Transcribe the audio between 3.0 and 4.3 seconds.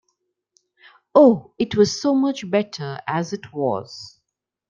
as it was!